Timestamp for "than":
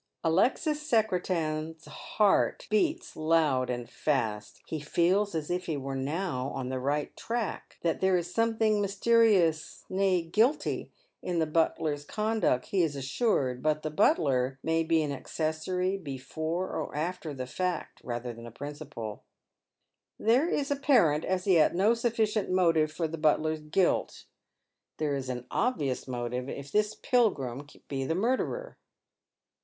18.33-18.47